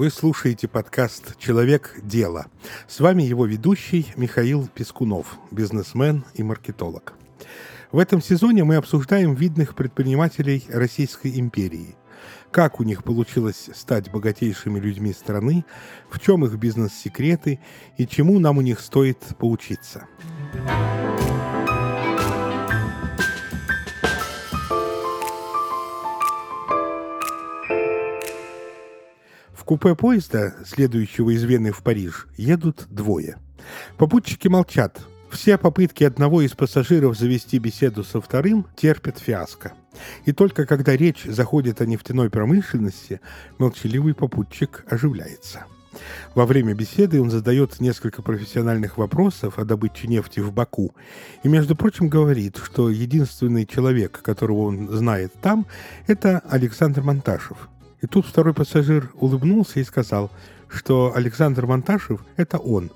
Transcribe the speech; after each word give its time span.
Вы 0.00 0.08
слушаете 0.08 0.66
подкаст 0.66 1.36
«Человек. 1.38 1.94
Дело». 2.02 2.46
С 2.88 3.00
вами 3.00 3.22
его 3.22 3.44
ведущий 3.44 4.06
Михаил 4.16 4.66
Пескунов, 4.66 5.36
бизнесмен 5.50 6.24
и 6.32 6.42
маркетолог. 6.42 7.12
В 7.92 7.98
этом 7.98 8.22
сезоне 8.22 8.64
мы 8.64 8.76
обсуждаем 8.76 9.34
видных 9.34 9.74
предпринимателей 9.74 10.64
Российской 10.70 11.38
империи. 11.38 11.96
Как 12.50 12.80
у 12.80 12.82
них 12.82 13.04
получилось 13.04 13.68
стать 13.74 14.10
богатейшими 14.10 14.80
людьми 14.80 15.12
страны, 15.12 15.66
в 16.08 16.18
чем 16.18 16.46
их 16.46 16.54
бизнес-секреты 16.54 17.60
и 17.98 18.06
чему 18.06 18.38
нам 18.38 18.56
у 18.56 18.62
них 18.62 18.80
стоит 18.80 19.18
поучиться. 19.38 20.06
Купе 29.70 29.94
поезда, 29.94 30.56
следующего 30.66 31.30
из 31.30 31.44
Вены 31.44 31.70
в 31.70 31.84
Париж, 31.84 32.26
едут 32.36 32.88
двое. 32.90 33.38
Попутчики 33.98 34.48
молчат. 34.48 35.00
Все 35.30 35.56
попытки 35.58 36.02
одного 36.02 36.42
из 36.42 36.50
пассажиров 36.54 37.16
завести 37.16 37.60
беседу 37.60 38.02
со 38.02 38.20
вторым 38.20 38.66
терпят 38.74 39.20
фиаско. 39.20 39.74
И 40.24 40.32
только 40.32 40.66
когда 40.66 40.96
речь 40.96 41.22
заходит 41.22 41.80
о 41.80 41.86
нефтяной 41.86 42.30
промышленности, 42.30 43.20
молчаливый 43.58 44.12
попутчик 44.12 44.84
оживляется. 44.88 45.66
Во 46.34 46.46
время 46.46 46.74
беседы 46.74 47.22
он 47.22 47.30
задает 47.30 47.78
несколько 47.78 48.22
профессиональных 48.22 48.98
вопросов 48.98 49.60
о 49.60 49.64
добыче 49.64 50.08
нефти 50.08 50.40
в 50.40 50.52
Баку 50.52 50.96
и, 51.44 51.48
между 51.48 51.76
прочим, 51.76 52.08
говорит, 52.08 52.56
что 52.60 52.90
единственный 52.90 53.66
человек, 53.66 54.20
которого 54.20 54.62
он 54.62 54.88
знает 54.88 55.32
там, 55.40 55.68
это 56.08 56.40
Александр 56.40 57.02
Монташев, 57.02 57.68
и 58.00 58.06
тут 58.06 58.26
второй 58.26 58.54
пассажир 58.54 59.10
улыбнулся 59.14 59.80
и 59.80 59.84
сказал, 59.84 60.30
что 60.68 61.12
Александр 61.14 61.66
Монташев– 61.66 62.24
это 62.36 62.58
он. 62.58 62.90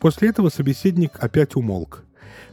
После 0.00 0.28
этого 0.28 0.48
собеседник 0.48 1.12
опять 1.18 1.54
умолк. 1.54 2.04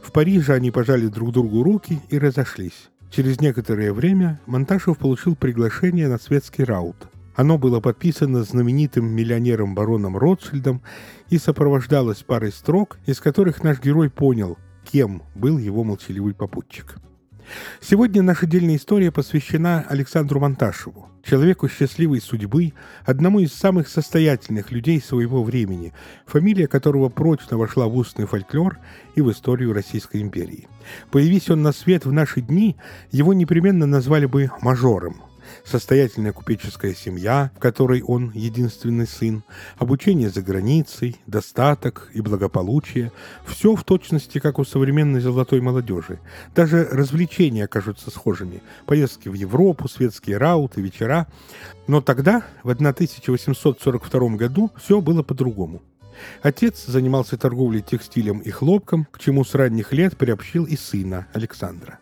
В 0.02 0.12
Париже 0.12 0.54
они 0.54 0.70
пожали 0.70 1.08
друг 1.08 1.32
другу 1.32 1.62
руки 1.62 2.00
и 2.08 2.18
разошлись. 2.18 2.90
Через 3.10 3.40
некоторое 3.40 3.92
время 3.92 4.40
Монташев 4.46 4.98
получил 4.98 5.34
приглашение 5.34 6.08
на 6.08 6.18
светский 6.18 6.64
раут. 6.64 6.96
Оно 7.34 7.58
было 7.58 7.80
подписано 7.80 8.44
знаменитым 8.44 9.06
миллионером 9.06 9.74
бароном 9.74 10.16
Ротшильдом 10.16 10.82
и 11.28 11.38
сопровождалось 11.38 12.22
парой 12.22 12.52
строк, 12.52 12.98
из 13.06 13.18
которых 13.18 13.64
наш 13.64 13.80
герой 13.80 14.10
понял, 14.10 14.58
кем 14.84 15.22
был 15.34 15.58
его 15.58 15.82
молчаливый 15.82 16.34
попутчик. 16.34 16.96
Сегодня 17.80 18.22
наша 18.22 18.46
дельная 18.46 18.76
история 18.76 19.10
посвящена 19.10 19.84
Александру 19.88 20.40
Монташеву 20.40 21.10
человеку 21.22 21.68
счастливой 21.68 22.20
судьбы, 22.20 22.72
одному 23.04 23.40
из 23.40 23.52
самых 23.52 23.88
состоятельных 23.88 24.70
людей 24.70 25.00
своего 25.00 25.42
времени, 25.42 25.92
фамилия 26.26 26.66
которого 26.66 27.08
прочно 27.08 27.56
вошла 27.56 27.86
в 27.86 27.96
устный 27.96 28.26
фольклор 28.26 28.78
и 29.14 29.20
в 29.20 29.30
историю 29.30 29.72
Российской 29.72 30.22
империи. 30.22 30.68
Появись 31.10 31.50
он 31.50 31.62
на 31.62 31.72
свет 31.72 32.04
в 32.04 32.12
наши 32.12 32.40
дни, 32.40 32.76
его 33.10 33.32
непременно 33.32 33.86
назвали 33.86 34.26
бы 34.26 34.50
мажором– 34.60 35.22
состоятельная 35.64 36.32
купеческая 36.32 36.94
семья, 36.94 37.50
в 37.56 37.58
которой 37.58 38.02
он 38.02 38.30
единственный 38.34 39.06
сын, 39.06 39.44
обучение 39.78 40.30
за 40.30 40.42
границей, 40.42 41.16
достаток 41.26 42.10
и 42.14 42.20
благополучие– 42.20 43.12
все 43.46 43.74
в 43.74 43.84
точности, 43.84 44.38
как 44.38 44.58
у 44.58 44.64
современной 44.64 45.20
золотой 45.20 45.60
молодежи. 45.60 46.18
Даже 46.54 46.84
развлечения 46.90 47.64
окажутся 47.64 48.10
схожими– 48.10 48.62
поездки 48.86 49.28
в 49.28 49.34
Европу, 49.34 49.88
светские 49.88 50.38
рауты, 50.38 50.80
вечера. 50.80 51.26
Но 51.86 52.00
тогда, 52.00 52.42
в 52.62 52.70
1842 52.70 54.28
году, 54.36 54.70
все 54.76 55.00
было 55.00 55.22
по-другому. 55.22 55.82
Отец 56.42 56.86
занимался 56.86 57.36
торговлей 57.36 57.82
текстилем 57.82 58.40
и 58.40 58.50
хлопком, 58.50 59.06
к 59.10 59.18
чему 59.18 59.44
с 59.44 59.54
ранних 59.54 59.92
лет 59.92 60.16
приобщил 60.16 60.64
и 60.64 60.76
сына 60.76 61.26
Александра. 61.32 61.99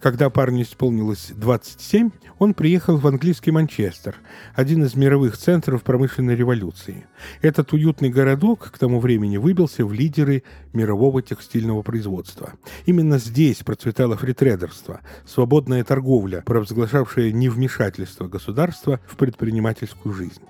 Когда 0.00 0.30
парню 0.30 0.62
исполнилось 0.62 1.32
27, 1.36 2.10
он 2.38 2.54
приехал 2.54 2.96
в 2.96 3.06
английский 3.06 3.50
Манчестер, 3.50 4.16
один 4.54 4.84
из 4.84 4.94
мировых 4.94 5.36
центров 5.36 5.82
промышленной 5.82 6.36
революции. 6.36 7.06
Этот 7.42 7.72
уютный 7.72 8.10
городок 8.10 8.70
к 8.70 8.78
тому 8.78 9.00
времени 9.00 9.36
выбился 9.36 9.84
в 9.84 9.92
лидеры 9.92 10.42
мирового 10.72 11.22
текстильного 11.22 11.82
производства. 11.82 12.52
Именно 12.86 13.18
здесь 13.18 13.58
процветало 13.58 14.16
фритрейдерство, 14.16 15.00
свободная 15.26 15.84
торговля, 15.84 16.42
провозглашавшая 16.42 17.32
невмешательство 17.32 18.28
государства 18.28 19.00
в 19.06 19.16
предпринимательскую 19.16 20.14
жизнь. 20.14 20.42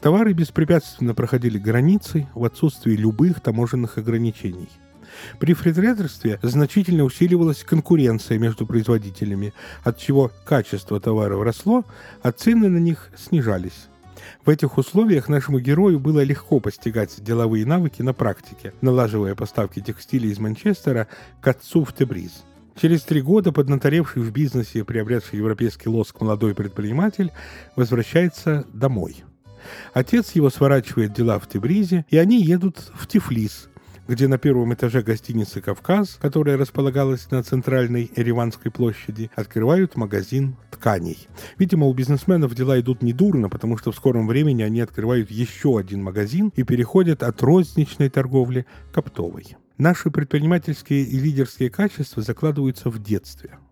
Товары 0.00 0.32
беспрепятственно 0.32 1.14
проходили 1.14 1.58
границы 1.58 2.26
в 2.34 2.44
отсутствии 2.44 2.94
любых 2.94 3.40
таможенных 3.40 3.98
ограничений– 3.98 4.68
при 5.38 5.54
фритрейдерстве 5.54 6.38
значительно 6.42 7.04
усиливалась 7.04 7.64
конкуренция 7.64 8.38
между 8.38 8.66
производителями, 8.66 9.52
от 9.82 9.98
чего 9.98 10.30
качество 10.44 11.00
товаров 11.00 11.42
росло, 11.42 11.84
а 12.22 12.32
цены 12.32 12.68
на 12.68 12.78
них 12.78 13.10
снижались. 13.16 13.88
В 14.44 14.50
этих 14.50 14.78
условиях 14.78 15.28
нашему 15.28 15.60
герою 15.60 15.98
было 15.98 16.22
легко 16.22 16.60
постигать 16.60 17.22
деловые 17.22 17.66
навыки 17.66 18.02
на 18.02 18.12
практике, 18.12 18.72
налаживая 18.80 19.34
поставки 19.34 19.80
текстиля 19.80 20.28
из 20.28 20.38
Манчестера 20.38 21.08
к 21.40 21.48
отцу 21.48 21.84
в 21.84 21.94
Тебриз. 21.94 22.44
Через 22.80 23.02
три 23.02 23.20
года 23.20 23.52
поднаторевший 23.52 24.22
в 24.22 24.32
бизнесе 24.32 24.80
и 24.80 24.82
приобретший 24.82 25.38
европейский 25.38 25.88
лоск 25.88 26.20
молодой 26.20 26.54
предприниматель 26.54 27.32
возвращается 27.76 28.64
домой. 28.72 29.24
Отец 29.92 30.32
его 30.32 30.50
сворачивает 30.50 31.12
дела 31.12 31.38
в 31.38 31.48
Тебризе, 31.48 32.06
и 32.08 32.16
они 32.16 32.42
едут 32.42 32.78
в 32.94 33.06
Тифлис, 33.06 33.68
где 34.10 34.26
на 34.26 34.38
первом 34.38 34.74
этаже 34.74 35.02
гостиницы 35.02 35.60
«Кавказ», 35.60 36.18
которая 36.20 36.56
располагалась 36.56 37.30
на 37.30 37.44
центральной 37.44 38.10
Ереванской 38.16 38.72
площади, 38.72 39.30
открывают 39.36 39.94
магазин 39.94 40.56
тканей. 40.72 41.28
Видимо, 41.58 41.86
у 41.86 41.94
бизнесменов 41.94 42.52
дела 42.56 42.80
идут 42.80 43.02
недурно, 43.02 43.48
потому 43.48 43.76
что 43.76 43.92
в 43.92 43.96
скором 43.96 44.26
времени 44.26 44.62
они 44.62 44.80
открывают 44.80 45.30
еще 45.30 45.78
один 45.78 46.02
магазин 46.02 46.52
и 46.56 46.64
переходят 46.64 47.22
от 47.22 47.40
розничной 47.40 48.10
торговли 48.10 48.66
к 48.92 48.98
оптовой. 48.98 49.56
Наши 49.78 50.10
предпринимательские 50.10 51.04
и 51.04 51.16
лидерские 51.16 51.70
качества 51.70 52.20
закладываются 52.20 52.90
в 52.90 53.00
детстве– 53.00 53.60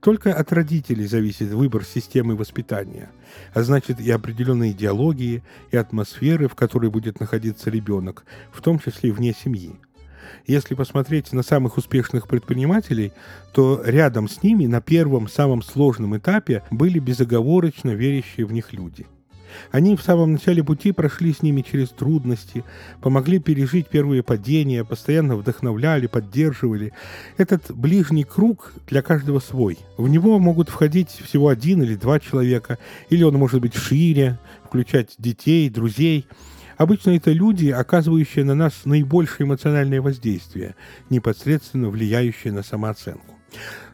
только 0.00 0.32
от 0.32 0.52
родителей 0.52 1.06
зависит 1.06 1.50
выбор 1.50 1.84
системы 1.84 2.36
воспитания, 2.36 3.10
а 3.52 3.62
значит 3.62 4.00
и 4.00 4.10
определенной 4.10 4.72
идеологии, 4.72 5.42
и 5.70 5.76
атмосферы, 5.76 6.48
в 6.48 6.54
которой 6.54 6.90
будет 6.90 7.20
находиться 7.20 7.70
ребенок, 7.70 8.24
в 8.52 8.60
том 8.60 8.78
числе 8.78 9.12
вне 9.12 9.32
семьи. 9.32 9.76
Если 10.46 10.74
посмотреть 10.74 11.32
на 11.32 11.42
самых 11.42 11.76
успешных 11.76 12.28
предпринимателей, 12.28 13.12
то 13.52 13.80
рядом 13.84 14.28
с 14.28 14.42
ними 14.42 14.66
на 14.66 14.80
первом 14.80 15.28
самом 15.28 15.62
сложном 15.62 16.16
этапе 16.16 16.62
были 16.70 16.98
безоговорочно 16.98 17.90
верящие 17.90 18.46
в 18.46 18.52
них 18.52 18.72
люди. 18.72 19.06
Они 19.70 19.96
в 19.96 20.02
самом 20.02 20.32
начале 20.32 20.62
пути 20.62 20.92
прошли 20.92 21.32
с 21.32 21.42
ними 21.42 21.62
через 21.62 21.90
трудности, 21.90 22.64
помогли 23.00 23.38
пережить 23.38 23.88
первые 23.88 24.22
падения, 24.22 24.84
постоянно 24.84 25.36
вдохновляли, 25.36 26.06
поддерживали. 26.06 26.92
Этот 27.36 27.70
ближний 27.70 28.24
круг 28.24 28.72
для 28.88 29.02
каждого 29.02 29.40
свой. 29.40 29.78
В 29.96 30.08
него 30.08 30.38
могут 30.38 30.68
входить 30.68 31.10
всего 31.10 31.48
один 31.48 31.82
или 31.82 31.94
два 31.94 32.20
человека, 32.20 32.78
или 33.10 33.22
он 33.22 33.34
может 33.34 33.60
быть 33.60 33.74
шире, 33.74 34.38
включать 34.64 35.14
детей, 35.18 35.68
друзей. 35.70 36.26
Обычно 36.76 37.10
это 37.10 37.30
люди, 37.30 37.68
оказывающие 37.68 38.44
на 38.44 38.54
нас 38.54 38.84
наибольшее 38.84 39.46
эмоциональное 39.46 40.00
воздействие, 40.00 40.74
непосредственно 41.08 41.88
влияющие 41.88 42.52
на 42.52 42.62
самооценку. 42.62 43.34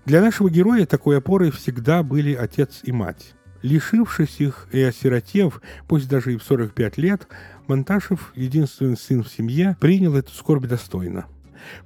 Для 0.07 0.23
нашего 0.23 0.51
героя 0.51 0.87
такой 0.87 1.19
опорой 1.19 1.51
всегда 1.51 2.03
были 2.03 2.35
отец 2.35 2.81
и 2.83 2.93
мать. 2.93 3.35
Лишившись 3.63 4.41
их 4.41 4.69
и 4.73 4.81
осиротев, 4.81 5.61
пусть 5.87 6.09
даже 6.09 6.35
и 6.35 6.37
в 6.37 6.43
45 6.43 6.99
лет, 6.99 7.27
Монташев, 7.67 8.33
единственный 8.35 8.97
сын 8.97 9.23
в 9.23 9.29
семье, 9.29 9.77
принял 9.81 10.17
эту 10.17 10.33
скорбь 10.33 10.67
достойно. 10.67 11.27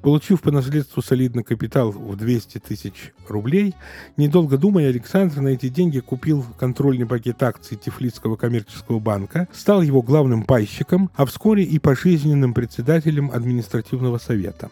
Получив 0.02 0.40
по 0.40 0.50
наследству 0.50 1.02
солидный 1.02 1.42
капитал 1.42 1.90
в 1.90 2.16
200 2.16 2.58
тысяч 2.58 3.12
рублей, 3.28 3.74
недолго 4.16 4.56
думая, 4.56 4.88
Александр 4.88 5.40
на 5.40 5.48
эти 5.48 5.68
деньги 5.68 6.00
купил 6.00 6.44
контрольный 6.58 7.06
пакет 7.06 7.42
акций 7.42 7.76
Тифлисского 7.76 8.36
коммерческого 8.36 8.98
банка, 8.98 9.48
стал 9.52 9.82
его 9.82 10.02
главным 10.02 10.44
пайщиком, 10.44 11.10
а 11.16 11.26
вскоре 11.26 11.64
и 11.64 11.78
пожизненным 11.78 12.54
председателем 12.54 13.30
административного 13.32 14.18
совета. 14.18 14.70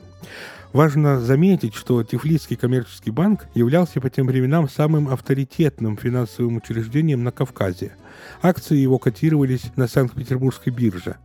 Важно 0.72 1.20
заметить, 1.20 1.74
что 1.74 2.02
Тифлисский 2.02 2.56
коммерческий 2.56 3.10
банк 3.10 3.46
являлся 3.54 4.00
по 4.00 4.08
тем 4.08 4.26
временам 4.26 4.70
самым 4.70 5.08
авторитетным 5.08 5.98
финансовым 5.98 6.56
учреждением 6.56 7.22
на 7.24 7.30
Кавказе. 7.30 7.92
Акции 8.40 8.78
его 8.78 8.98
котировались 8.98 9.70
на 9.76 9.86
Санкт-Петербургской 9.86 10.72
бирже. 10.72 11.16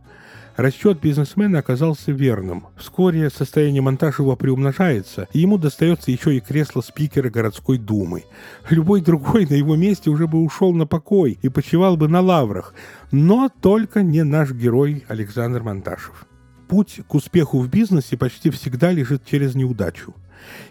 Расчет 0.58 1.00
бизнесмена 1.00 1.60
оказался 1.60 2.12
верным. 2.12 2.66
Вскоре 2.76 3.30
состояние 3.30 3.80
Монташева 3.80 4.34
приумножается, 4.34 5.28
и 5.32 5.38
ему 5.38 5.56
достается 5.56 6.10
еще 6.10 6.36
и 6.36 6.40
кресло 6.40 6.82
спикера 6.82 7.30
городской 7.30 7.78
думы. 7.78 8.24
Любой 8.68 9.00
другой 9.00 9.46
на 9.46 9.54
его 9.54 9.76
месте 9.76 10.10
уже 10.10 10.26
бы 10.26 10.42
ушел 10.42 10.74
на 10.74 10.86
покой 10.86 11.38
и 11.40 11.48
почивал 11.48 11.96
бы 11.96 12.08
на 12.08 12.20
лаврах, 12.20 12.74
но 13.12 13.48
только 13.62 14.02
не 14.02 14.24
наш 14.24 14.50
герой 14.50 15.04
Александр 15.08 15.62
Монташев. 15.62 16.27
Путь 16.68 17.00
к 17.08 17.14
успеху 17.14 17.60
в 17.60 17.68
бизнесе 17.68 18.18
почти 18.18 18.50
всегда 18.50 18.92
лежит 18.92 19.24
через 19.24 19.54
неудачу. 19.54 20.14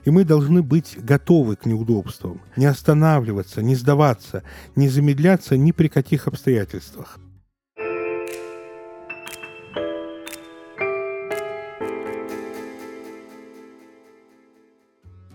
И 0.06 0.12
мы 0.12 0.24
должны 0.24 0.62
быть 0.62 0.96
готовы 0.98 1.56
к 1.56 1.66
неудобствам, 1.66 2.40
не 2.56 2.68
останавливаться, 2.68 3.64
не 3.64 3.76
сдаваться, 3.76 4.44
не 4.76 4.90
замедляться 4.90 5.58
ни 5.58 5.72
при 5.72 5.88
каких 5.88 6.28
обстоятельствах. 6.28 7.20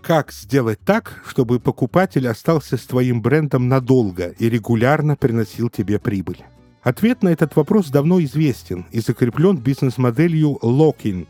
Как 0.01 0.31
сделать 0.31 0.79
так, 0.85 1.23
чтобы 1.25 1.59
покупатель 1.59 2.27
остался 2.27 2.77
с 2.77 2.85
твоим 2.85 3.21
брендом 3.21 3.67
надолго 3.67 4.29
и 4.39 4.49
регулярно 4.49 5.15
приносил 5.15 5.69
тебе 5.69 5.99
прибыль? 5.99 6.43
Ответ 6.83 7.23
на 7.23 7.29
этот 7.29 7.55
вопрос 7.55 7.89
давно 7.89 8.21
известен 8.21 8.85
и 8.91 8.99
закреплен 8.99 9.57
бизнес-моделью 9.57 10.59
Locking, 10.61 11.27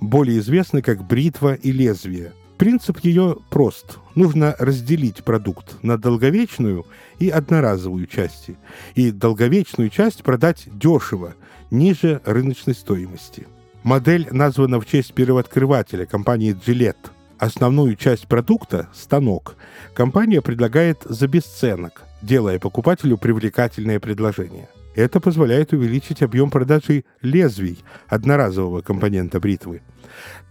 более 0.00 0.38
известной 0.38 0.82
как 0.82 1.06
бритва 1.06 1.54
и 1.54 1.72
лезвие. 1.72 2.32
Принцип 2.58 2.98
ее 3.00 3.38
прост. 3.48 3.98
Нужно 4.14 4.54
разделить 4.58 5.24
продукт 5.24 5.82
на 5.82 5.96
долговечную 5.96 6.84
и 7.18 7.30
одноразовую 7.30 8.06
части. 8.06 8.58
И 8.94 9.10
долговечную 9.10 9.88
часть 9.88 10.22
продать 10.22 10.64
дешево, 10.66 11.34
ниже 11.70 12.20
рыночной 12.26 12.74
стоимости. 12.74 13.46
Модель 13.82 14.28
названа 14.30 14.78
в 14.78 14.84
честь 14.84 15.14
первооткрывателя 15.14 16.04
компании 16.04 16.54
Gillette– 16.54 16.96
Основную 17.40 17.96
часть 17.96 18.26
продукта, 18.26 18.90
станок, 18.92 19.56
компания 19.94 20.42
предлагает 20.42 21.04
за 21.04 21.26
бесценок, 21.26 22.02
делая 22.20 22.58
покупателю 22.58 23.16
привлекательное 23.16 23.98
предложение. 23.98 24.68
Это 24.94 25.20
позволяет 25.20 25.72
увеличить 25.72 26.22
объем 26.22 26.50
продажи 26.50 27.04
лезвий, 27.22 27.78
одноразового 28.08 28.80
компонента 28.80 29.38
бритвы. 29.40 29.82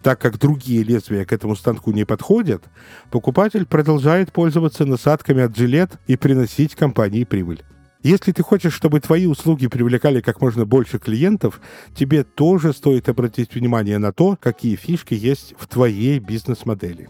Так 0.01 0.19
как 0.19 0.39
другие 0.39 0.83
лезвия 0.83 1.25
к 1.25 1.33
этому 1.33 1.55
станку 1.55 1.91
не 1.91 2.05
подходят, 2.05 2.63
покупатель 3.11 3.65
продолжает 3.65 4.31
пользоваться 4.31 4.85
насадками 4.85 5.43
от 5.43 5.57
жилет 5.57 5.91
и 6.07 6.15
приносить 6.15 6.75
компании 6.75 7.25
прибыль. 7.25 7.63
Если 8.01 8.31
ты 8.31 8.43
хочешь, 8.43 8.73
чтобы 8.73 9.01
твои 9.01 9.25
услуги 9.25 9.67
привлекали 9.67 10.21
как 10.21 10.39
можно 10.39 10.65
больше 10.65 10.99
клиентов, 10.99 11.59
тебе 11.93 12.23
тоже 12.23 12.71
стоит 12.71 13.09
обратить 13.09 13.53
внимание 13.53 13.97
на 13.97 14.13
то, 14.13 14.37
какие 14.39 14.77
фишки 14.77 15.15
есть 15.15 15.53
в 15.59 15.67
твоей 15.67 16.19
бизнес-модели. 16.19 17.09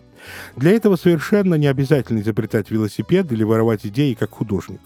Для 0.56 0.72
этого 0.72 0.96
совершенно 0.96 1.56
не 1.56 1.68
обязательно 1.68 2.20
изобретать 2.20 2.72
велосипед 2.72 3.32
или 3.32 3.44
воровать 3.44 3.86
идеи 3.86 4.14
как 4.14 4.32
художник. 4.32 4.82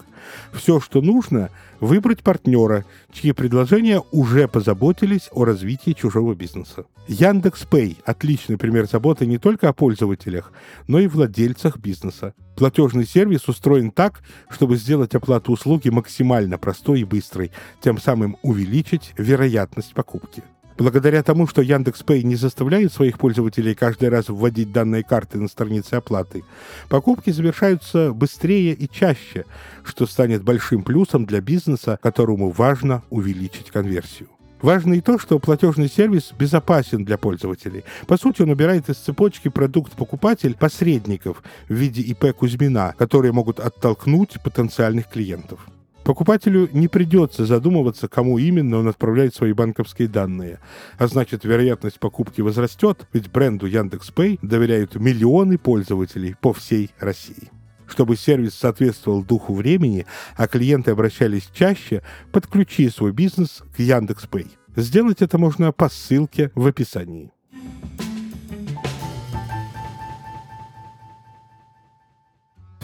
Все, 0.52 0.80
что 0.80 1.00
нужно, 1.00 1.50
выбрать 1.80 2.22
партнера, 2.22 2.84
чьи 3.12 3.32
предложения 3.32 4.02
уже 4.10 4.48
позаботились 4.48 5.28
о 5.32 5.44
развитии 5.44 5.92
чужого 5.92 6.34
бизнеса. 6.34 6.86
Яндекс 7.06 7.64
Пэй– 7.64 7.98
отличный 8.04 8.56
пример 8.56 8.88
заботы 8.88 9.26
не 9.26 9.38
только 9.38 9.68
о 9.68 9.74
пользователях, 9.74 10.52
но 10.86 10.98
и 10.98 11.06
владельцах 11.06 11.76
бизнеса. 11.76 12.32
Платежный 12.56 13.06
сервис 13.06 13.48
устроен 13.48 13.90
так, 13.90 14.22
чтобы 14.48 14.76
сделать 14.76 15.14
оплату 15.14 15.52
услуги 15.52 15.90
максимально 15.90 16.56
простой 16.56 17.00
и 17.00 17.04
быстрой, 17.04 17.52
тем 17.82 17.98
самым 17.98 18.38
увеличить 18.42 19.12
вероятность 19.18 19.92
покупки. 19.92 20.42
Благодаря 20.76 21.22
тому, 21.22 21.46
что 21.46 21.62
Яндекс.Пэй 21.62 22.24
не 22.24 22.34
заставляет 22.34 22.92
своих 22.92 23.18
пользователей 23.18 23.74
каждый 23.76 24.08
раз 24.08 24.28
вводить 24.28 24.72
данные 24.72 25.04
карты 25.04 25.38
на 25.38 25.46
странице 25.46 25.94
оплаты, 25.94 26.42
покупки 26.88 27.30
завершаются 27.30 28.12
быстрее 28.12 28.74
и 28.74 28.88
чаще, 28.90 29.44
что 29.84 30.06
станет 30.06 30.42
большим 30.42 30.82
плюсом 30.82 31.26
для 31.26 31.40
бизнеса, 31.40 31.98
которому 32.02 32.50
важно 32.50 33.02
увеличить 33.10 33.70
конверсию. 33.70 34.28
Важно 34.62 34.94
и 34.94 35.00
то, 35.00 35.18
что 35.18 35.38
платежный 35.38 35.88
сервис 35.88 36.32
безопасен 36.36 37.04
для 37.04 37.18
пользователей. 37.18 37.84
По 38.06 38.16
сути, 38.16 38.42
он 38.42 38.50
убирает 38.50 38.88
из 38.88 38.96
цепочки 38.96 39.48
продукт-покупатель 39.48 40.56
посредников 40.56 41.42
в 41.68 41.74
виде 41.74 42.00
ИП 42.00 42.34
Кузьмина, 42.34 42.94
которые 42.98 43.32
могут 43.32 43.60
оттолкнуть 43.60 44.42
потенциальных 44.42 45.08
клиентов. 45.08 45.60
Покупателю 46.04 46.68
не 46.72 46.86
придется 46.86 47.46
задумываться, 47.46 48.08
кому 48.08 48.38
именно 48.38 48.78
он 48.78 48.88
отправляет 48.88 49.34
свои 49.34 49.54
банковские 49.54 50.06
данные. 50.06 50.60
А 50.98 51.06
значит, 51.06 51.44
вероятность 51.44 51.98
покупки 51.98 52.42
возрастет, 52.42 53.08
ведь 53.14 53.30
бренду 53.30 53.66
Яндекс.Пэй 53.66 54.38
доверяют 54.42 54.96
миллионы 54.96 55.56
пользователей 55.56 56.36
по 56.38 56.52
всей 56.52 56.90
России. 57.00 57.50
Чтобы 57.86 58.16
сервис 58.16 58.54
соответствовал 58.54 59.22
духу 59.22 59.54
времени, 59.54 60.04
а 60.36 60.46
клиенты 60.46 60.90
обращались 60.90 61.48
чаще, 61.54 62.02
подключи 62.32 62.90
свой 62.90 63.12
бизнес 63.12 63.62
к 63.74 63.80
Яндекс.Пэй. 63.80 64.48
Сделать 64.76 65.22
это 65.22 65.38
можно 65.38 65.72
по 65.72 65.88
ссылке 65.88 66.50
в 66.54 66.66
описании. 66.66 67.32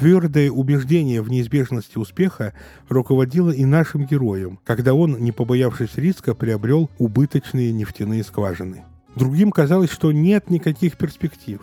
Твердое 0.00 0.50
убеждение 0.50 1.20
в 1.20 1.28
неизбежности 1.28 1.98
успеха 1.98 2.54
руководило 2.88 3.50
и 3.50 3.66
нашим 3.66 4.06
героем, 4.06 4.58
когда 4.64 4.94
он, 4.94 5.18
не 5.18 5.30
побоявшись 5.30 5.96
риска, 5.96 6.34
приобрел 6.34 6.88
убыточные 6.96 7.70
нефтяные 7.70 8.24
скважины. 8.24 8.84
Другим 9.14 9.50
казалось, 9.52 9.90
что 9.90 10.10
нет 10.10 10.48
никаких 10.48 10.96
перспектив. 10.96 11.60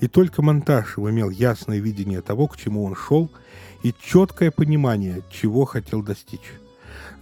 И 0.00 0.08
только 0.08 0.40
Монташев 0.40 1.06
имел 1.06 1.28
ясное 1.28 1.78
видение 1.78 2.22
того, 2.22 2.46
к 2.46 2.56
чему 2.56 2.84
он 2.84 2.96
шел, 2.96 3.30
и 3.82 3.92
четкое 4.02 4.50
понимание, 4.50 5.20
чего 5.30 5.66
хотел 5.66 6.02
достичь. 6.02 6.54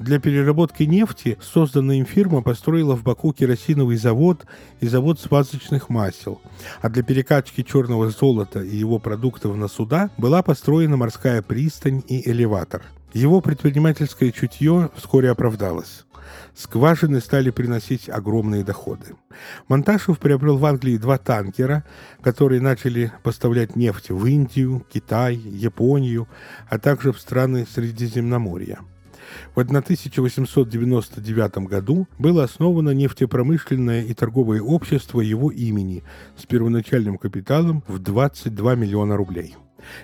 Для 0.02 0.18
переработки 0.18 0.82
нефти 0.82 1.38
созданная 1.40 1.96
им 1.96 2.06
фирма 2.06 2.42
построила 2.42 2.96
в 2.96 3.04
Баку 3.04 3.32
керосиновый 3.32 3.96
завод 3.96 4.44
и 4.80 4.88
завод 4.88 5.20
смазочных 5.20 5.90
масел, 5.90 6.42
а 6.80 6.88
для 6.88 7.04
перекачки 7.04 7.62
черного 7.62 8.10
золота 8.10 8.64
и 8.64 8.76
его 8.76 8.98
продуктов 8.98 9.54
на 9.54 9.68
суда 9.68 10.10
была 10.18 10.42
построена 10.42 10.96
морская 10.96 11.40
пристань 11.40 12.02
и 12.08 12.28
элеватор. 12.28 12.82
Его 13.12 13.40
предпринимательское 13.40 14.32
чутье 14.32 14.90
вскоре 14.96 15.30
оправдалось. 15.30 16.04
Скважины 16.56 17.20
стали 17.20 17.50
приносить 17.50 18.08
огромные 18.08 18.64
доходы. 18.64 19.14
Монташев 19.68 20.18
приобрел 20.18 20.58
в 20.58 20.64
Англии 20.64 20.96
два 20.96 21.16
танкера, 21.16 21.84
которые 22.22 22.60
начали 22.60 23.12
поставлять 23.22 23.76
нефть 23.76 24.10
в 24.10 24.26
Индию, 24.26 24.84
Китай, 24.92 25.36
Японию, 25.36 26.26
а 26.68 26.80
также 26.80 27.12
в 27.12 27.20
страны 27.20 27.68
Средиземноморья. 27.72 28.80
В 29.54 29.60
1899 29.60 31.58
году 31.68 32.08
было 32.18 32.44
основано 32.44 32.90
нефтепромышленное 32.90 34.02
и 34.02 34.14
торговое 34.14 34.60
общество 34.60 35.20
его 35.20 35.50
имени 35.50 36.02
с 36.36 36.46
первоначальным 36.46 37.18
капиталом 37.18 37.82
в 37.86 37.98
22 37.98 38.74
миллиона 38.74 39.16
рублей. 39.16 39.56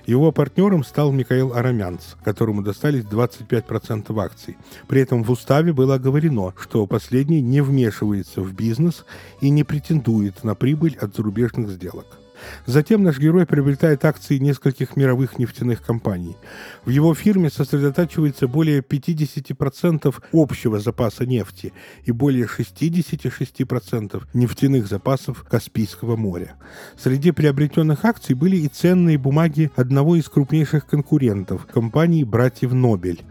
Его 0.07 0.33
партнером 0.33 0.85
стал 0.85 1.13
Михаил 1.13 1.53
Арамянц, 1.55 2.15
которому 2.25 2.63
достались 2.63 3.05
25% 3.05 4.19
акций. 4.21 4.57
При 4.87 5.01
этом 5.01 5.23
в 5.23 5.31
уставе 5.31 5.73
было 5.73 5.95
оговорено, 5.95 6.53
что 6.61 6.87
последний 6.87 7.41
не 7.41 7.61
вмешивается 7.61 8.41
в 8.41 8.53
бизнес 8.55 9.05
и 9.41 9.51
не 9.51 9.65
претендует 9.65 10.45
на 10.45 10.55
прибыль 10.55 10.97
от 11.01 11.15
зарубежных 11.15 11.71
сделок. 11.71 12.18
Затем 12.67 13.03
наш 13.03 13.19
герой 13.19 13.47
приобретает 13.47 14.05
акции 14.05 14.39
нескольких 14.39 14.97
мировых 14.97 15.39
нефтяных 15.39 15.83
компаний. 15.83 16.37
В 16.85 16.91
его 16.91 17.15
фирме 17.15 17.51
сосредотачивается 17.51 18.49
более 18.49 18.81
50% 18.81 20.15
общего 20.33 20.79
запаса 20.79 21.27
нефти 21.27 21.73
и 22.05 22.13
более 22.13 22.47
66% 22.47 24.23
нефтяных 24.35 24.87
запасов 24.87 25.45
Каспийского 25.49 26.17
моря. 26.17 26.55
Среди 26.97 27.31
приобретенных 27.31 28.05
акций 28.05 28.35
были 28.35 28.57
и 28.57 28.69
ценные 28.69 29.19
бумаги 29.19 29.71
одного 29.77 30.17
из 30.17 30.29
крупнейших 30.29 30.87
конкурентов– 30.87 31.67
компании 31.73 32.25
«Братьев 32.25 32.73
Нобель». 32.73 33.23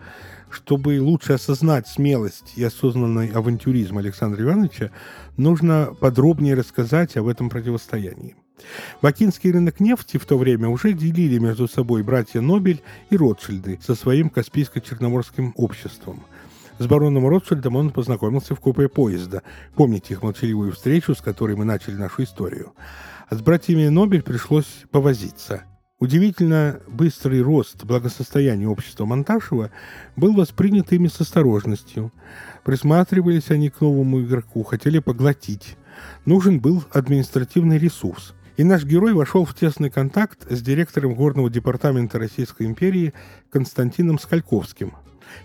Чтобы 0.50 1.00
лучше 1.02 1.34
осознать 1.34 1.88
смелость 1.88 2.54
и 2.56 2.64
осознанный 2.64 3.28
авантюризм 3.28 3.98
Александра 3.98 4.44
Ивановича, 4.44 4.92
нужно 5.36 5.94
подробнее 6.00 6.56
рассказать 6.56 7.18
об 7.18 7.28
этом 7.28 7.50
противостоянии. 7.50 8.36
Бакинский 9.02 9.52
рынок 9.52 9.80
нефти 9.80 10.18
в 10.18 10.26
то 10.26 10.38
время 10.38 10.70
уже 10.70 10.94
делили 10.94 11.38
между 11.38 11.68
собой 11.68 12.04
братья 12.04 12.42
Нобель 12.42 12.82
и 13.10 13.18
Ротшильды 13.18 13.80
со 13.82 13.96
своим 13.96 14.30
Каспийско-Черноморским 14.30 15.52
обществом. 15.56 16.24
С 16.80 16.86
бароном 16.86 17.28
Ротшильдом 17.28 17.76
он 17.76 17.90
познакомился 17.90 18.54
в 18.56 18.60
купе 18.60 18.88
поезда. 18.88 19.42
Помните 19.76 20.14
их 20.14 20.22
молчаливую 20.22 20.72
встречу, 20.74 21.16
с 21.16 21.22
которой 21.22 21.56
мы 21.56 21.66
начали 21.66 21.96
нашу 21.96 22.24
историю. 22.24 22.74
А 23.30 23.36
с 23.36 23.42
братьями 23.42 23.88
Нобель 23.88 24.22
пришлось 24.22 24.84
повозиться. 24.92 25.64
Удивительно 26.00 26.80
быстрый 26.88 27.42
рост 27.42 27.84
благосостояния 27.84 28.68
общества 28.68 29.06
Монташева 29.06 29.72
был 30.16 30.36
воспринят 30.36 30.94
ими 30.94 31.08
с 31.08 31.20
осторожностью. 31.20 32.14
Присматривались 32.64 33.50
они 33.50 33.72
к 33.72 33.82
новому 33.82 34.22
игроку, 34.22 34.62
хотели 34.62 35.00
поглотить. 35.00 35.76
Нужен 36.26 36.60
был 36.60 36.84
административный 36.92 37.80
ресурс. 37.80 38.36
И 38.58 38.64
наш 38.64 38.84
герой 38.86 39.14
вошел 39.14 39.46
в 39.46 39.54
тесный 39.54 39.92
контакт 39.92 40.52
с 40.52 40.62
директором 40.64 41.14
Горного 41.14 41.48
департамента 41.48 42.18
Российской 42.18 42.66
империи 42.66 43.14
Константином 43.52 44.18
Скальковским. 44.18 44.94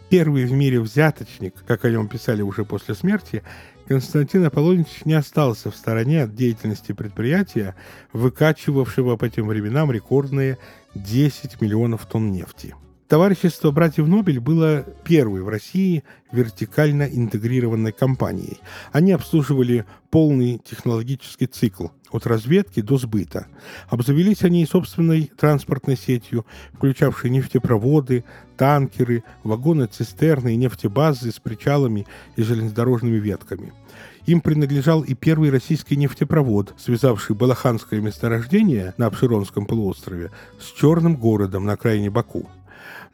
Первый 0.09 0.47
в 0.47 0.52
мире 0.52 0.81
взяточник, 0.81 1.54
как 1.66 1.85
о 1.85 1.90
нем 1.90 2.09
писали 2.09 2.40
уже 2.40 2.64
после 2.64 2.95
смерти, 2.95 3.42
Константин 3.87 4.47
Аполлонич 4.47 5.04
не 5.04 5.12
остался 5.12 5.71
в 5.71 5.76
стороне 5.76 6.23
от 6.23 6.35
деятельности 6.35 6.92
предприятия, 6.92 7.75
выкачивавшего 8.14 9.16
по 9.16 9.28
тем 9.28 9.49
временам 9.49 9.92
рекордные 9.92 10.57
10 10.95 11.61
миллионов 11.61 12.07
тонн 12.07 12.33
нефти. 12.33 12.75
Товарищество 13.12 13.73
братьев 13.73 14.09
Нобель 14.09 14.40
было 14.40 14.87
первой 15.04 15.42
в 15.42 15.49
России 15.50 16.02
вертикально 16.33 17.02
интегрированной 17.02 17.92
компанией. 17.92 18.59
Они 18.90 19.12
обслуживали 19.12 19.85
полный 20.09 20.62
технологический 20.64 21.45
цикл 21.45 21.88
от 22.11 22.26
разведки 22.26 22.81
до 22.81 22.97
сбыта. 22.97 23.49
Обзавелись 23.90 24.45
они 24.45 24.64
собственной 24.64 25.31
транспортной 25.37 25.99
сетью, 25.99 26.47
включавшей 26.73 27.28
нефтепроводы, 27.28 28.25
танкеры, 28.57 29.25
вагоны-цистерны 29.45 30.54
и 30.54 30.57
нефтебазы 30.57 31.33
с 31.33 31.38
причалами 31.38 32.07
и 32.37 32.42
железнодорожными 32.42 33.19
ветками. 33.19 33.75
Им 34.25 34.40
принадлежал 34.40 35.02
и 35.02 35.12
первый 35.12 35.50
российский 35.50 35.97
нефтепровод, 35.97 36.73
связавший 36.78 37.37
Балаханское 37.37 38.00
месторождение 38.00 38.95
на 38.97 39.04
Обширонском 39.04 39.66
полуострове 39.66 40.31
с 40.59 40.73
черным 40.73 41.16
городом 41.16 41.66
на 41.66 41.75
окраине 41.75 42.09
Баку. 42.09 42.49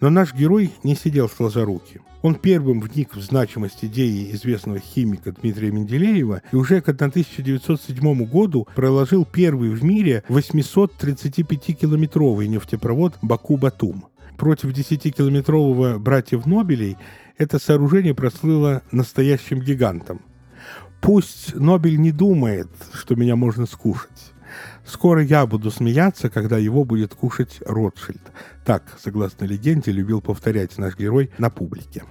Но 0.00 0.10
наш 0.10 0.34
герой 0.34 0.70
не 0.84 0.94
сидел 0.94 1.28
сложа 1.28 1.64
руки. 1.64 2.00
Он 2.22 2.34
первым 2.34 2.80
вник 2.80 3.14
в 3.14 3.20
значимость 3.20 3.84
идеи 3.84 4.32
известного 4.32 4.80
химика 4.80 5.32
Дмитрия 5.32 5.70
Менделеева 5.70 6.42
и 6.50 6.56
уже 6.56 6.80
к 6.80 6.88
1907 6.88 8.24
году 8.24 8.66
проложил 8.74 9.24
первый 9.24 9.70
в 9.70 9.84
мире 9.84 10.24
835-километровый 10.28 12.48
нефтепровод 12.48 13.18
Баку-Батум. 13.22 14.06
Против 14.36 14.70
10-километрового 14.70 15.98
братьев 15.98 16.46
Нобелей 16.46 16.96
это 17.36 17.58
сооружение 17.58 18.14
прослыло 18.14 18.82
настоящим 18.90 19.60
гигантом. 19.60 20.22
Пусть 21.00 21.54
Нобель 21.54 21.98
не 21.98 22.10
думает, 22.10 22.68
что 22.92 23.14
меня 23.14 23.36
можно 23.36 23.66
скушать. 23.66 24.32
Скоро 24.84 25.22
я 25.22 25.46
буду 25.46 25.70
смеяться, 25.70 26.30
когда 26.30 26.58
его 26.58 26.84
будет 26.84 27.14
кушать 27.14 27.58
Ротшильд. 27.64 28.22
Так, 28.64 28.82
согласно 28.98 29.44
легенде, 29.44 29.92
любил 29.92 30.20
повторять 30.20 30.76
наш 30.78 30.96
герой 30.96 31.30
на 31.38 31.50
публике. 31.50 32.02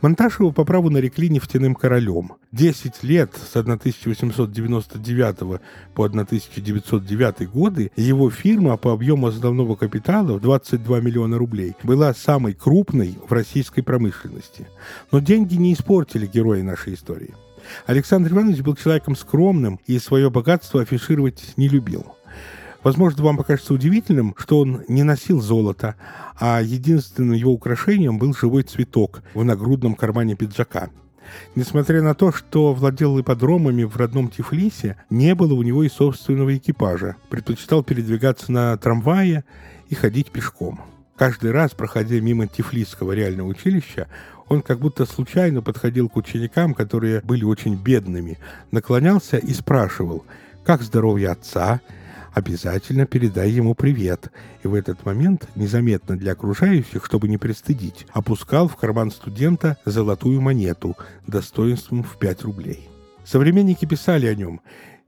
Монташева 0.00 0.50
по 0.50 0.64
праву 0.64 0.90
нарекли 0.90 1.28
нефтяным 1.28 1.74
королем. 1.74 2.32
Десять 2.50 3.02
лет 3.02 3.34
с 3.34 3.56
1899 3.56 5.60
по 5.94 6.04
1909 6.04 7.50
годы 7.50 7.90
его 7.96 8.30
фирма 8.30 8.76
по 8.76 8.92
объему 8.92 9.26
основного 9.26 9.76
капитала 9.76 10.34
в 10.34 10.40
22 10.40 11.00
миллиона 11.00 11.38
рублей 11.38 11.74
была 11.82 12.14
самой 12.14 12.54
крупной 12.54 13.16
в 13.26 13.32
российской 13.32 13.82
промышленности. 13.82 14.68
Но 15.10 15.20
деньги 15.20 15.54
не 15.54 15.72
испортили 15.72 16.26
героя 16.26 16.62
нашей 16.62 16.94
истории. 16.94 17.34
Александр 17.86 18.32
Иванович 18.32 18.60
был 18.60 18.76
человеком 18.76 19.16
скромным 19.16 19.80
и 19.86 19.98
свое 19.98 20.30
богатство 20.30 20.82
афишировать 20.82 21.54
не 21.56 21.68
любил. 21.68 22.16
Возможно, 22.82 23.22
вам 23.22 23.36
покажется 23.36 23.74
удивительным, 23.74 24.34
что 24.36 24.58
он 24.58 24.82
не 24.88 25.04
носил 25.04 25.40
золото, 25.40 25.94
а 26.38 26.60
единственным 26.60 27.34
его 27.34 27.52
украшением 27.52 28.18
был 28.18 28.34
живой 28.34 28.64
цветок 28.64 29.22
в 29.34 29.44
нагрудном 29.44 29.94
кармане 29.94 30.34
пиджака. 30.34 30.90
Несмотря 31.54 32.02
на 32.02 32.14
то, 32.14 32.32
что 32.32 32.74
владел 32.74 33.18
ипподромами 33.20 33.84
в 33.84 33.96
родном 33.96 34.28
Тифлисе, 34.28 34.96
не 35.10 35.34
было 35.34 35.54
у 35.54 35.62
него 35.62 35.84
и 35.84 35.88
собственного 35.88 36.56
экипажа. 36.56 37.16
Предпочитал 37.30 37.84
передвигаться 37.84 38.50
на 38.50 38.76
трамвае 38.76 39.44
и 39.88 39.94
ходить 39.94 40.30
пешком. 40.30 40.80
Каждый 41.22 41.52
раз, 41.52 41.70
проходя 41.70 42.18
мимо 42.18 42.48
Тифлисского 42.48 43.12
реального 43.12 43.46
училища, 43.46 44.08
он 44.48 44.60
как 44.60 44.80
будто 44.80 45.06
случайно 45.06 45.62
подходил 45.62 46.08
к 46.08 46.16
ученикам, 46.16 46.74
которые 46.74 47.20
были 47.20 47.44
очень 47.44 47.76
бедными, 47.76 48.40
наклонялся 48.72 49.36
и 49.36 49.54
спрашивал, 49.54 50.24
как 50.64 50.82
здоровье 50.82 51.30
отца, 51.30 51.80
обязательно 52.34 53.06
передай 53.06 53.50
ему 53.50 53.76
привет. 53.76 54.32
И 54.64 54.66
в 54.66 54.74
этот 54.74 55.06
момент, 55.06 55.46
незаметно 55.54 56.18
для 56.18 56.32
окружающих, 56.32 57.06
чтобы 57.06 57.28
не 57.28 57.38
пристыдить, 57.38 58.04
опускал 58.12 58.66
в 58.66 58.74
карман 58.74 59.12
студента 59.12 59.76
золотую 59.84 60.40
монету 60.40 60.96
достоинством 61.28 62.02
в 62.02 62.18
5 62.18 62.42
рублей. 62.42 62.88
Современники 63.24 63.84
писали 63.84 64.26
о 64.26 64.34
нем. 64.34 64.60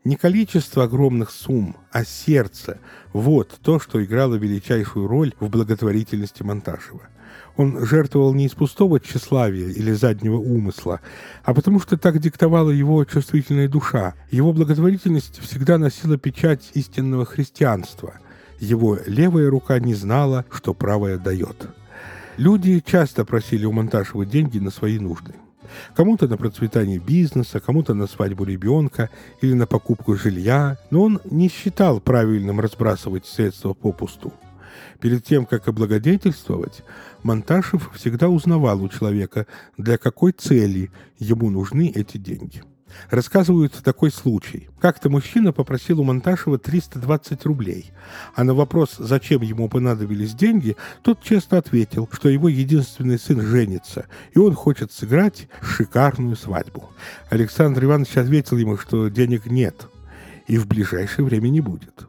Не 0.04 0.16
количество 0.16 0.84
огромных 0.84 1.30
сумм, 1.30 1.76
а 1.90 2.04
сердце– 2.04 2.78
вот 3.14 3.58
то, 3.62 3.80
что 3.80 4.04
играло 4.04 4.34
величайшую 4.34 5.06
роль 5.06 5.32
в 5.40 5.48
благотворительности 5.48 6.42
Монташева. 6.42 7.00
Он 7.56 7.86
жертвовал 7.86 8.34
не 8.34 8.44
из 8.44 8.52
пустого 8.52 9.00
тщеславия 9.00 9.70
или 9.70 9.92
заднего 9.92 10.36
умысла, 10.36 11.00
а 11.42 11.54
потому 11.54 11.80
что 11.80 11.96
так 11.96 12.18
диктовала 12.18 12.68
его 12.68 13.02
чувствительная 13.06 13.66
душа. 13.66 14.14
Его 14.30 14.52
благотворительность 14.52 15.38
всегда 15.38 15.78
носила 15.78 16.18
печать 16.18 16.70
истинного 16.74 17.24
христианства. 17.24 18.14
Его 18.60 18.98
левая 19.06 19.48
рука 19.48 19.78
не 19.78 19.94
знала, 19.94 20.44
что 20.50 20.74
правая 20.74 21.16
дает. 21.16 21.68
Люди 22.36 22.82
часто 22.84 23.24
просили 23.24 23.64
у 23.64 23.72
Монташева 23.72 24.26
деньги 24.26 24.58
на 24.58 24.70
свои 24.70 24.98
нужды. 24.98 25.32
Кому-то 25.94 26.28
на 26.28 26.36
процветание 26.36 26.98
бизнеса, 26.98 27.60
кому-то 27.60 27.94
на 27.94 28.06
свадьбу 28.06 28.44
ребенка 28.44 29.10
или 29.40 29.54
на 29.54 29.66
покупку 29.66 30.16
жилья, 30.16 30.78
но 30.90 31.02
он 31.02 31.20
не 31.30 31.48
считал 31.48 32.00
правильным 32.00 32.60
разбрасывать 32.60 33.26
средства 33.26 33.74
попусту. 33.74 34.32
Перед 35.00 35.24
тем, 35.24 35.46
как 35.46 35.68
облагодетельствовать, 35.68 36.82
Монташев 37.22 37.90
всегда 37.94 38.28
узнавал 38.28 38.82
у 38.82 38.88
человека, 38.88 39.46
для 39.76 39.98
какой 39.98 40.32
цели 40.32 40.90
ему 41.18 41.50
нужны 41.50 41.92
эти 41.94 42.16
деньги. 42.16 42.62
Рассказывают 43.10 43.72
такой 43.82 44.10
случай. 44.10 44.68
Как-то 44.80 45.10
мужчина 45.10 45.52
попросил 45.52 46.00
у 46.00 46.04
Монташева 46.04 46.58
320 46.58 47.44
рублей, 47.46 47.92
а 48.34 48.44
на 48.44 48.54
вопрос, 48.54 48.96
зачем 48.98 49.42
ему 49.42 49.68
понадобились 49.68 50.34
деньги, 50.34 50.76
тот 51.02 51.22
честно 51.22 51.58
ответил, 51.58 52.08
что 52.12 52.28
его 52.28 52.48
единственный 52.48 53.18
сын 53.18 53.40
женится, 53.40 54.06
и 54.32 54.38
он 54.38 54.54
хочет 54.54 54.92
сыграть 54.92 55.48
шикарную 55.62 56.36
свадьбу. 56.36 56.90
Александр 57.30 57.84
Иванович 57.84 58.16
ответил 58.16 58.56
ему, 58.56 58.76
что 58.76 59.08
денег 59.08 59.46
нет, 59.46 59.88
и 60.46 60.58
в 60.58 60.66
ближайшее 60.66 61.24
время 61.24 61.48
не 61.48 61.60
будет. 61.60 62.08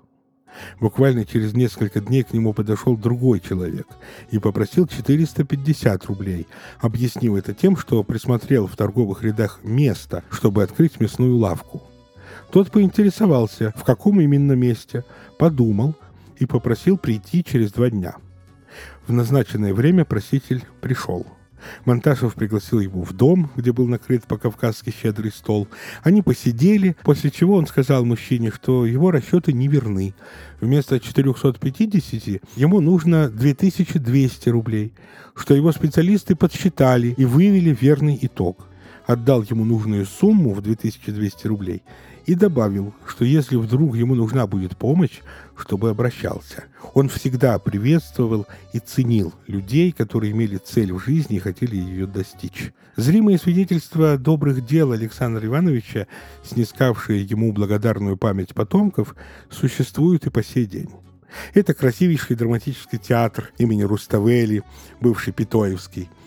Буквально 0.80 1.26
через 1.26 1.54
несколько 1.54 2.00
дней 2.00 2.24
к 2.24 2.34
нему 2.34 2.54
подошел 2.54 2.98
другой 2.98 3.40
человек 3.40 3.88
и 4.32 4.40
попросил 4.40 4.88
450 4.88 6.06
рублей, 6.06 6.48
объяснив 6.80 7.36
это 7.36 7.54
тем, 7.54 7.78
что 7.78 8.04
присмотрел 8.04 8.68
в 8.68 8.76
торговых 8.76 9.24
рядах 9.24 9.60
место, 9.64 10.24
чтобы 10.32 10.64
открыть 10.64 11.00
мясную 11.00 11.36
лавку. 11.38 11.84
Тот 12.52 12.72
поинтересовался, 12.72 13.74
в 13.76 13.84
каком 13.84 14.22
именно 14.22 14.54
месте, 14.54 15.04
подумал 15.38 15.96
и 16.38 16.46
попросил 16.46 16.98
прийти 16.98 17.44
через 17.44 17.72
два 17.72 17.90
дня. 17.90 18.16
В 19.08 19.14
назначенное 19.14 19.74
время 19.74 20.06
проситель 20.06 20.64
пришел. 20.82 21.26
Монташев 21.86 22.34
пригласил 22.36 22.80
его 22.80 23.04
в 23.04 23.14
дом, 23.14 23.50
где 23.56 23.72
был 23.72 23.88
накрыт 23.88 24.26
по-кавказски 24.26 24.92
щедрый 24.92 25.32
стол. 25.32 25.68
Они 26.04 26.22
посидели, 26.22 26.96
после 27.04 27.32
чего 27.32 27.56
он 27.56 27.68
сказал 27.68 28.06
мужчине, 28.06 28.52
что 28.52 28.86
его 28.86 29.12
расчеты 29.12 29.54
не 29.54 29.68
верны. 29.68 30.14
Вместо 30.62 31.00
450 31.00 32.42
ему 32.56 32.80
нужно 32.80 33.30
2200 33.30 34.50
рублей, 34.50 34.94
что 35.36 35.54
его 35.54 35.72
специалисты 35.72 36.36
подсчитали 36.36 37.14
и 37.18 37.26
вывели 37.26 37.76
верный 37.80 38.18
итог. 38.22 38.68
Отдал 39.06 39.44
ему 39.44 39.66
нужную 39.66 40.06
сумму 40.06 40.54
в 40.54 40.62
2200 40.62 41.48
рублей 41.48 41.84
и 42.26 42.36
добавил, 42.36 42.94
что 43.08 43.24
если 43.24 43.56
вдруг 43.56 43.96
ему 43.96 44.16
нужна 44.16 44.48
будет 44.48 44.76
помощь, 44.78 45.22
чтобы 45.58 45.90
обращался. 45.90 46.66
Он 46.94 47.08
всегда 47.08 47.60
приветствовал 47.60 48.48
и 48.74 48.80
ценил 48.80 49.34
людей, 49.48 49.92
которые 49.92 50.32
имели 50.32 50.58
цель 50.58 50.92
в 50.92 51.00
жизни 51.00 51.38
и 51.38 51.40
хотели 51.40 51.76
ее 51.76 52.08
достичь. 52.08 52.72
Зримые 52.96 53.38
свидетельства 53.38 54.18
добрых 54.18 54.66
дел 54.66 54.92
Александра 54.92 55.46
Ивановича, 55.46 56.08
снискавшие 56.44 57.24
ему 57.24 57.54
благодарную 57.54 58.18
память 58.18 58.54
потомков, 58.54 59.16
существуют 59.50 60.26
и 60.26 60.30
по 60.30 60.44
сей 60.44 60.66
день. 60.66 60.90
Это 61.54 61.74
красивейший 61.74 62.36
драматический 62.36 62.98
театр 62.98 63.52
имени 63.58 63.84
Руставели, 63.84 64.64
бывший 65.02 65.34
Питоевский– 65.34 66.10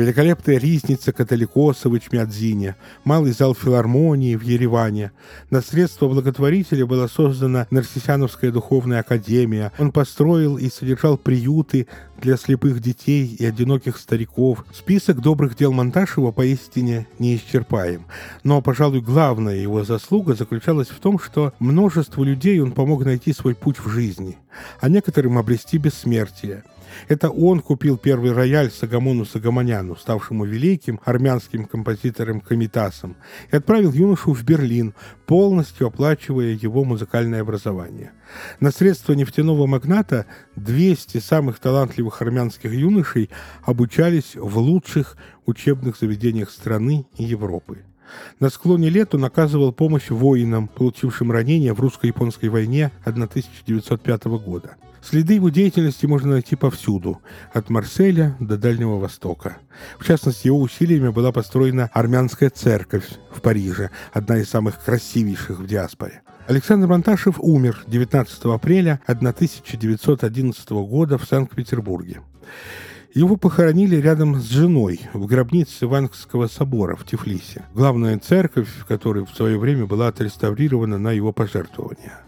Великолепная 0.00 0.56
ризница 0.56 1.12
католикоса 1.12 1.90
в 1.90 1.98
Ичмядзине, 1.98 2.76
малый 3.04 3.32
зал 3.32 3.54
филармонии 3.54 4.34
в 4.34 4.40
Ереване. 4.40 5.12
На 5.50 5.60
средства 5.60 6.08
благотворителя 6.08 6.86
была 6.86 7.06
создана 7.06 7.66
Нарсисяновская 7.70 8.50
духовная 8.50 9.00
академия. 9.00 9.72
Он 9.78 9.92
построил 9.92 10.56
и 10.56 10.70
содержал 10.70 11.18
приюты 11.18 11.86
для 12.20 12.38
слепых 12.38 12.80
детей 12.80 13.26
и 13.38 13.44
одиноких 13.44 13.98
стариков. 13.98 14.64
Список 14.72 15.20
добрых 15.20 15.54
дел 15.54 15.70
Монташева 15.72 16.32
поистине 16.32 17.06
неисчерпаем. 17.18 18.06
Но, 18.42 18.62
пожалуй, 18.62 19.02
главная 19.02 19.56
его 19.56 19.84
заслуга 19.84 20.34
заключалась 20.34 20.88
в 20.88 20.98
том, 21.00 21.18
что 21.18 21.52
множеству 21.58 22.24
людей 22.24 22.60
он 22.60 22.72
помог 22.72 23.04
найти 23.04 23.34
свой 23.34 23.54
путь 23.54 23.78
в 23.78 23.88
жизни, 23.90 24.38
а 24.80 24.88
некоторым 24.88 25.38
обрести 25.38 25.78
бессмертие. 25.78 26.64
Это 27.08 27.30
он 27.30 27.60
купил 27.60 27.96
первый 27.96 28.32
рояль 28.32 28.70
Сагамону 28.70 29.24
Сагамоняну, 29.24 29.96
ставшему 29.96 30.44
великим 30.44 31.00
армянским 31.04 31.64
композитором 31.64 32.40
Комитасом, 32.40 33.16
и 33.50 33.56
отправил 33.56 33.92
юношу 33.92 34.32
в 34.32 34.42
Берлин, 34.44 34.94
полностью 35.26 35.86
оплачивая 35.86 36.52
его 36.52 36.84
музыкальное 36.84 37.42
образование. 37.42 38.12
На 38.60 38.70
средства 38.70 39.12
нефтяного 39.12 39.66
магната 39.66 40.26
200 40.56 41.18
самых 41.18 41.58
талантливых 41.58 42.22
армянских 42.22 42.72
юношей 42.72 43.30
обучались 43.62 44.34
в 44.34 44.58
лучших 44.58 45.16
учебных 45.46 45.96
заведениях 45.96 46.50
страны 46.50 47.06
и 47.16 47.24
Европы. 47.24 47.84
На 48.38 48.50
склоне 48.50 48.88
лет 48.88 49.14
он 49.14 49.24
оказывал 49.24 49.72
помощь 49.72 50.10
воинам, 50.10 50.68
получившим 50.68 51.30
ранения 51.32 51.74
в 51.74 51.80
русско-японской 51.80 52.48
войне 52.48 52.90
1905 53.04 54.24
года. 54.24 54.76
Следы 55.02 55.34
его 55.34 55.48
деятельности 55.48 56.04
можно 56.04 56.32
найти 56.32 56.56
повсюду, 56.56 57.20
от 57.54 57.70
Марселя 57.70 58.36
до 58.38 58.58
Дальнего 58.58 58.98
Востока. 58.98 59.56
В 59.98 60.06
частности, 60.06 60.48
его 60.48 60.60
усилиями 60.60 61.08
была 61.08 61.32
построена 61.32 61.90
армянская 61.94 62.50
церковь 62.50 63.06
в 63.32 63.40
Париже, 63.40 63.90
одна 64.12 64.38
из 64.38 64.50
самых 64.50 64.78
красивейших 64.84 65.58
в 65.58 65.66
диаспоре. 65.66 66.22
Александр 66.46 66.86
Монташев 66.88 67.36
умер 67.38 67.84
19 67.86 68.44
апреля 68.46 69.00
1911 69.06 70.70
года 70.70 71.16
в 71.16 71.24
Санкт-Петербурге. 71.24 72.20
Его 73.12 73.36
похоронили 73.36 73.96
рядом 73.96 74.40
с 74.40 74.44
женой 74.44 75.00
в 75.12 75.26
гробнице 75.26 75.84
Ивановского 75.84 76.46
собора 76.46 76.94
в 76.94 77.04
Тифлисе, 77.04 77.64
главная 77.74 78.16
церковь, 78.20 78.68
которая 78.86 79.24
в 79.24 79.30
свое 79.30 79.58
время 79.58 79.86
была 79.86 80.06
отреставрирована 80.08 80.96
на 80.96 81.10
его 81.10 81.32
пожертвования. 81.32 82.20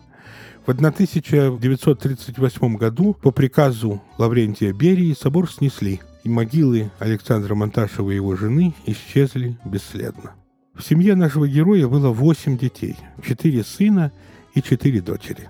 В 0.67 0.71
1938 0.71 2.77
году 2.77 3.15
по 3.15 3.31
приказу 3.31 4.03
Лаврентия 4.19 4.73
Берии 4.73 5.15
собор 5.15 5.49
снесли, 5.49 6.01
и 6.25 6.29
могилы 6.29 6.91
Александра 6.99 7.55
Монташева 7.55 8.11
и 8.11 8.17
его 8.17 8.35
жены 8.35 8.75
исчезли 8.85 9.57
бесследно. 9.65 10.33
В 10.75 10.83
семье 10.83 11.15
нашего 11.15 11.47
героя 11.47 11.87
было 11.87 12.09
восемь 12.09 12.59
детей, 12.59 12.97
четыре 13.25 13.63
сына 13.63 14.11
и 14.55 14.63
четыре 14.63 15.01
дочери. 15.01 15.49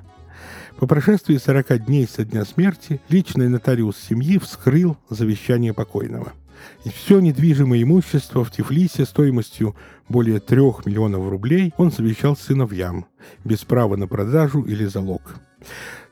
По 0.82 0.88
прошествии 0.88 1.36
40 1.36 1.86
дней 1.86 2.08
со 2.08 2.24
дня 2.24 2.44
смерти 2.44 3.00
личный 3.08 3.48
нотариус 3.48 3.96
семьи 3.96 4.36
вскрыл 4.38 4.96
завещание 5.08 5.72
покойного– 5.72 6.32
и 6.84 6.88
все 6.88 7.20
недвижимое 7.20 7.84
имущество 7.84 8.44
в 8.44 8.50
Тифлисе 8.50 9.04
стоимостью 9.04 9.76
более 10.08 10.40
трех 10.40 10.84
миллионов 10.84 11.28
рублей 11.28 11.72
он 11.76 11.92
завещал 11.92 12.36
сыновьям, 12.36 13.06
без 13.44 13.60
права 13.60 13.94
на 13.94 14.08
продажу 14.08 14.62
или 14.62 14.84
залог. 14.86 15.22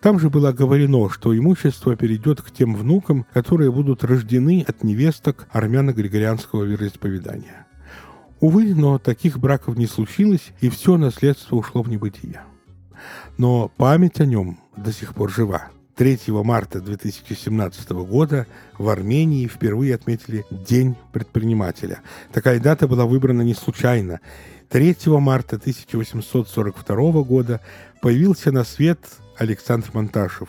Там 0.00 0.20
же 0.20 0.30
было 0.30 0.50
оговорено, 0.50 1.10
что 1.10 1.36
имущество 1.36 1.96
перейдет 1.96 2.40
к 2.40 2.52
тем 2.52 2.76
внукам, 2.76 3.26
которые 3.32 3.72
будут 3.72 4.04
рождены 4.04 4.64
от 4.66 4.84
невесток 4.84 5.48
армяно-григорианского 5.50 6.62
вероисповедания. 6.62 7.66
Увы, 8.38 8.72
но 8.76 8.98
таких 8.98 9.40
браков 9.40 9.76
не 9.76 9.88
случилось, 9.88 10.52
и 10.60 10.68
все 10.68 10.96
наследство 10.96 11.56
ушло 11.56 11.82
в 11.82 11.88
небытие. 11.88 12.42
Но 13.38 13.68
память 13.76 14.20
о 14.20 14.26
нем 14.26 14.58
до 14.76 14.92
сих 14.92 15.14
пор 15.14 15.30
жива. 15.30 15.68
3 15.96 16.18
марта 16.28 16.80
2017 16.80 17.90
года 17.90 18.46
в 18.78 18.88
Армении 18.88 19.46
впервые 19.46 19.94
отметили 19.94 20.46
День 20.50 20.96
предпринимателя. 21.12 22.00
Такая 22.32 22.58
дата 22.58 22.88
была 22.88 23.04
выбрана 23.04 23.42
не 23.42 23.52
случайно. 23.52 24.20
3 24.70 24.96
марта 25.06 25.56
1842 25.56 27.22
года 27.24 27.60
появился 28.00 28.50
на 28.50 28.64
свет 28.64 29.00
Александр 29.36 29.90
Монташев, 29.92 30.48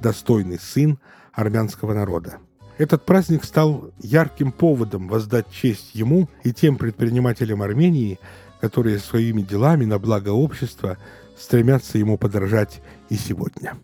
достойный 0.00 0.60
сын 0.60 0.98
армянского 1.32 1.94
народа. 1.94 2.38
Этот 2.78 3.04
праздник 3.04 3.44
стал 3.44 3.90
ярким 3.98 4.52
поводом 4.52 5.08
воздать 5.08 5.50
честь 5.50 5.94
ему 5.94 6.28
и 6.44 6.52
тем 6.52 6.76
предпринимателям 6.76 7.62
Армении, 7.62 8.18
которые 8.60 8.98
своими 8.98 9.42
делами 9.42 9.84
на 9.84 9.98
благо 9.98 10.30
общества 10.30 10.98
стремятся 11.36 11.98
ему 11.98 12.18
подражать 12.18 12.80
и 13.08 13.16
сегодня. 13.16 13.76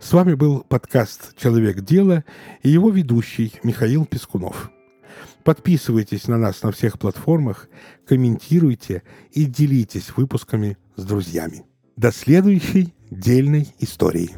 С 0.00 0.12
вами 0.12 0.34
был 0.34 0.60
подкаст 0.68 1.36
«Человек 1.36 1.80
дела» 1.80 2.24
и 2.62 2.68
его 2.68 2.90
ведущий 2.90 3.54
Михаил 3.62 4.04
Пескунов. 4.04 4.70
Подписывайтесь 5.44 6.28
на 6.28 6.38
нас 6.38 6.62
на 6.62 6.70
всех 6.72 6.98
платформах, 6.98 7.68
комментируйте 8.06 9.02
и 9.30 9.44
делитесь 9.44 10.16
выпусками 10.16 10.76
с 10.96 11.04
друзьями. 11.04 11.64
До 11.96 12.12
следующей 12.12 12.94
дельной 13.10 13.68
истории. 13.78 14.30